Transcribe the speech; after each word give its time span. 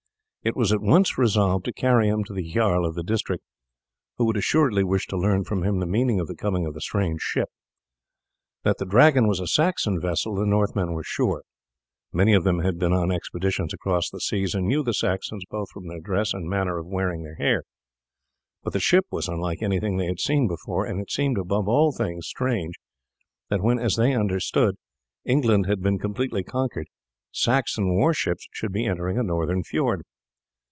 It 0.43 0.55
was 0.57 0.73
at 0.73 0.81
once 0.81 1.19
resolved 1.19 1.65
to 1.65 1.71
carry 1.71 2.07
him 2.07 2.23
to 2.23 2.33
the 2.33 2.41
jarl 2.51 2.83
of 2.83 2.95
the 2.95 3.03
district, 3.03 3.43
who 4.17 4.25
would 4.25 4.37
assuredly 4.37 4.83
wish 4.83 5.05
to 5.05 5.15
learn 5.15 5.43
from 5.43 5.61
him 5.61 5.77
the 5.79 5.85
meaning 5.85 6.19
of 6.19 6.25
the 6.25 6.35
coming 6.35 6.65
of 6.65 6.73
the 6.73 6.81
strange 6.81 7.21
ship. 7.21 7.49
That 8.63 8.79
the 8.79 8.87
Dragon 8.87 9.27
was 9.27 9.39
a 9.39 9.45
Saxon 9.45 10.01
vessel 10.01 10.33
the 10.33 10.47
Northmen 10.47 10.93
were 10.93 11.03
sure. 11.03 11.43
Many 12.11 12.33
of 12.33 12.43
them 12.43 12.61
had 12.61 12.79
been 12.79 12.91
on 12.91 13.11
expeditions 13.11 13.71
across 13.71 14.09
the 14.09 14.19
seas, 14.19 14.55
and 14.55 14.65
knew 14.65 14.81
the 14.81 14.95
Saxons 14.95 15.43
both 15.47 15.69
from 15.69 15.87
their 15.87 15.99
dress 15.99 16.33
and 16.33 16.49
manner 16.49 16.79
of 16.79 16.87
wearing 16.87 17.21
their 17.21 17.35
hair, 17.35 17.61
but 18.63 18.73
the 18.73 18.79
ship 18.79 19.05
was 19.11 19.27
unlike 19.27 19.61
anything 19.61 19.97
they 19.97 20.07
had 20.07 20.19
seen 20.19 20.47
before, 20.47 20.87
and 20.87 20.99
it 20.99 21.11
seemed 21.11 21.37
above 21.37 21.67
all 21.67 21.91
things 21.91 22.25
strange 22.25 22.73
that 23.49 23.61
when, 23.61 23.77
as 23.77 23.95
they 23.95 24.15
understood, 24.15 24.75
England 25.23 25.67
had 25.67 25.83
been 25.83 25.99
completely 25.99 26.43
conquered, 26.43 26.87
Saxon 27.31 27.93
warships 27.93 28.47
should 28.51 28.71
be 28.71 28.87
entering 28.87 29.19
a 29.19 29.23
northern 29.23 29.61
fiord. 29.63 30.01